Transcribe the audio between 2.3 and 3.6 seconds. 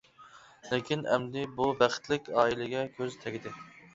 ئائىلىگە كۆز تەگدى.